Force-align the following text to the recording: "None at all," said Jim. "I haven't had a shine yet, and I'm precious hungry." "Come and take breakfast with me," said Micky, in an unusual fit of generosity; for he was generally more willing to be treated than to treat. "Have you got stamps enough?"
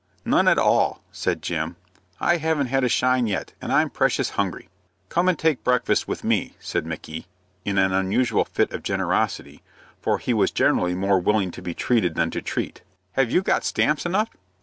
"None 0.25 0.47
at 0.47 0.57
all," 0.57 1.03
said 1.11 1.43
Jim. 1.43 1.75
"I 2.19 2.37
haven't 2.37 2.65
had 2.73 2.83
a 2.83 2.89
shine 2.89 3.27
yet, 3.27 3.53
and 3.61 3.71
I'm 3.71 3.91
precious 3.91 4.31
hungry." 4.31 4.67
"Come 5.09 5.29
and 5.29 5.37
take 5.37 5.63
breakfast 5.63 6.07
with 6.07 6.23
me," 6.23 6.55
said 6.59 6.87
Micky, 6.87 7.27
in 7.65 7.77
an 7.77 7.93
unusual 7.93 8.43
fit 8.43 8.71
of 8.73 8.81
generosity; 8.81 9.61
for 10.01 10.17
he 10.17 10.33
was 10.33 10.49
generally 10.49 10.95
more 10.95 11.19
willing 11.19 11.51
to 11.51 11.61
be 11.61 11.75
treated 11.75 12.15
than 12.15 12.31
to 12.31 12.41
treat. 12.41 12.81
"Have 13.11 13.29
you 13.29 13.43
got 13.43 13.63
stamps 13.63 14.03
enough?" 14.03 14.31